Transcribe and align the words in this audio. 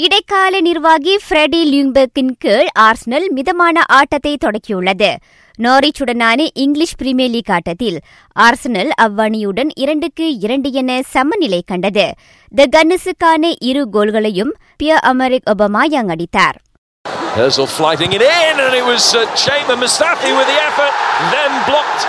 இடைக்கால 0.00 0.54
நிர்வாகி 0.66 1.14
ஃப்ரெடி 1.22 1.60
லியூம்பெர்க்கின் 1.70 2.34
கீழ் 2.42 2.68
ஆர்சனல் 2.84 3.26
மிதமான 3.36 3.82
ஆட்டத்தை 3.96 4.32
தொடக்கியுள்ளது 4.44 5.08
நாரிச்சுடனான 5.58 6.46
இங்கிலீஷ் 6.64 6.94
பிரீமியர் 7.00 7.32
லீக் 7.34 7.50
ஆட்டத்தில் 7.56 7.98
ஆர்சனல் 8.36 8.90
அவ்வணியுடன் 9.04 9.70
இரண்டுக்கு 9.82 10.26
இரண்டு 10.46 10.70
என 10.82 11.00
சமநிலை 11.14 11.60
கண்டது 11.70 12.06
த 12.52 12.66
கன்னஸுக்கான 12.76 13.52
இரு 13.70 13.82
கோல்களையும் 13.96 14.52
பியர் 14.82 15.04
அமரிக் 15.12 15.50
ஒபமாயாங் 15.54 16.12
அடித்தார் 16.16 16.58
Herzl 17.34 17.66
flighting 17.70 18.12
it 18.12 18.22
in, 18.28 18.56
and 18.58 18.74
it 18.74 18.84
was 18.84 19.04
uh, 19.10 19.20
Chamber 19.36 19.76
Mustafi 19.76 20.30
with 20.32 20.48
the 20.48 20.58
effort, 20.62 20.94
then 21.30 21.52
blocked 21.68 22.02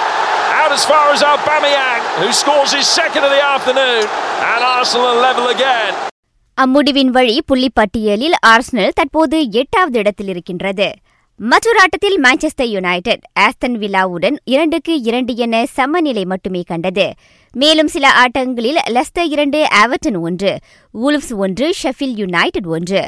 out 0.54 0.72
as 0.72 0.84
far 0.84 1.04
as 1.10 1.24
Aubameyang, 1.26 2.02
who 2.20 2.30
scores 2.34 2.74
his 2.74 2.88
second 2.92 3.24
of 3.24 3.32
the 3.32 3.44
afternoon, 3.48 4.02
and 4.46 4.64
Arsenal 4.72 5.18
level 5.20 5.48
again. 5.50 5.94
அம்முடிவின் 6.62 7.08
வழி 7.08 7.42
புள்ளிப்பட்டியலில் 7.52 8.34
Arsenal 8.48 8.90
தற்போது 8.94 9.50
எட்டாவது 9.52 10.00
இடத்தில் 10.00 10.28
இருக்கின்றது 10.28 10.88
மற்றொரு 11.36 11.80
ஆட்டத்தில் 11.80 12.22
Manchester 12.22 12.70
United 12.70 13.24
ஆஸ்தன் 13.40 13.78
வில்லாவுடன் 13.84 14.36
இரண்டுக்கு 14.44 15.02
இரண்டு 15.02 15.36
என 15.36 15.66
சமநிலை 15.66 16.26
மட்டுமே 16.26 16.62
கண்டது. 16.62 17.14
மேலும் 17.52 17.88
சில 17.88 18.12
ஆட்டங்களில் 18.24 18.80
லெஸ்டர் 18.90 19.30
இரண்டு 19.30 19.68
ஆவர்டன் 19.70 20.20
ஒன்று 20.22 20.58
வூல்ஃப்ஸ் 20.94 21.34
ஒன்று 21.36 21.74
ஷெஃபில் 21.84 22.16
யுனைடெட் 22.16 22.66
ஒன்று. 22.66 23.04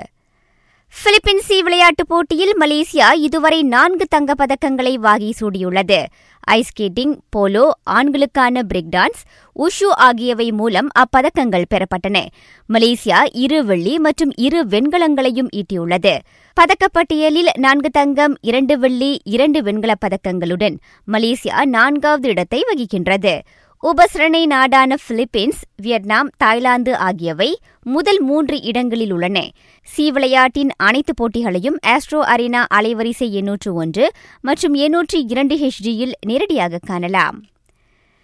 பிலிப்பீன்ஸ் 1.02 1.40
சி 1.40 1.62
விளையாட்டுப் 1.62 2.08
போட்டியில் 2.08 2.58
மலேசியா 2.60 3.12
இதுவரை 3.12 3.64
நான்கு 3.64 4.06
தங்கப் 4.10 4.42
பதக்கங்களை 4.42 4.94
வாகி 4.94 5.34
சூடியுள்ளது. 5.42 6.06
ஐஸ் 6.40 6.72
ஸ்கேட்டிங் 6.72 7.18
போலோ 7.30 7.78
ஆண்களுக்கான 7.90 8.62
பிரேக் 8.74 8.90
டான்ஸ் 8.96 9.22
உஷு 9.56 9.88
ஆகியவை 9.90 10.52
மூலம் 10.52 10.90
அப்பதக்கங்கள் 11.00 11.66
பெறப்பட்டன. 11.70 12.26
மலேசியா 12.74 13.18
இரு 13.32 13.66
வெள்ளி 13.66 14.00
மற்றும் 14.00 14.32
இரு 14.36 14.66
வெண்கலங்களையும் 14.68 15.48
ஈட்டியுள்ளது. 15.56 16.18
பதக்கப்பட்டியலில் 16.62 17.50
நான்கு 17.58 17.90
தங்கம் 17.90 18.38
இரண்டு 18.42 18.80
வெள்ளி 18.80 19.22
இரண்டு 19.24 19.62
வெண்கலப் 19.62 20.04
பதக்கங்களுடன் 20.06 20.78
மலேசியா 21.12 21.66
நான்காவது 21.66 22.30
இடத்தை 22.30 22.64
வகிக்கின்றது. 22.74 23.40
உபசரணை 23.84 24.46
நாடான 24.46 24.96
பிலிப்பீன்ஸ் 25.10 25.62
வியட்நாம் 25.76 26.30
தாய்லாந்து 26.38 26.98
ஆகியவை 26.98 27.60
முதல் 27.84 28.22
மூன்று 28.22 28.62
இடங்களில் 28.62 29.12
உள்ளன. 29.12 29.50
சி 29.84 30.12
விளையாட்டின் 30.12 30.72
அனைத்து 30.78 31.14
போட்டிகளையும் 31.14 31.78
ஆஸ்ட்ரோ 31.88 32.22
அரீனா 32.34 32.62
அலைவரிசை 32.74 33.30
எண்ணூற்று 33.30 33.74
ஒன்று 33.74 34.12
மற்றும் 34.42 34.74
எண்ணூற்று 34.74 35.28
இரண்டு 35.28 35.56
ஹெச்டியில் 35.56 36.12
நேரடியாக 36.26 36.80
காணலாம். 36.86 37.44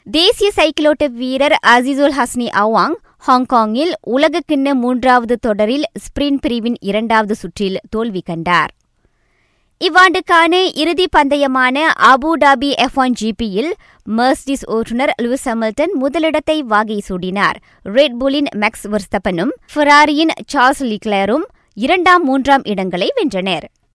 தேசிய 0.03 0.51
சைக்கிளோட்ட 0.55 1.11
வீரர் 1.11 1.57
அசிசுல் 1.67 2.17
ஹஸ்னி 2.19 2.47
அவாங் 2.53 2.97
ஹாங்காங்கில் 3.27 3.93
உலகக்கிண்ண 4.07 4.73
மூன்றாவது 4.73 5.37
தொடரில் 5.37 5.83
ஸ்பிரிண்ட் 6.05 6.41
பிரிவின் 6.41 6.77
இரண்டாவது 6.79 7.35
சுற்றில் 7.35 7.79
தோல்வி 7.89 8.21
கண்டார். 8.25 8.71
இவ்வாண்டுக்கான 9.87 10.53
இறுதி 10.75 11.05
பந்தயமான 11.11 11.75
அபுடாபி 12.07 12.69
எஃப் 12.75 12.97
ஒன் 12.99 13.13
ஜிபியில் 13.21 13.69
மர்ஸ்டிஸ் 14.17 14.65
ஓட்டுநர் 14.65 15.13
லூஸ் 15.21 15.45
ஹமில்டன் 15.45 15.93
முதலிடத்தை 15.93 16.63
வாகை 16.63 17.03
சூடினார். 17.09 17.57
ரெட்புலின் 17.85 18.49
மேக்ஸ் 18.55 18.85
வர்ஸ்தப்பனும் 18.85 19.53
ஃபெராரியின் 19.73 20.33
சார்ல்ஸ் 20.47 20.83
லிக்லரும் 20.83 21.45
இரண்டாம் 21.73 22.23
மூன்றாம் 22.23 22.63
இடங்களை 22.63 23.11
வென்றனர். 23.15 23.65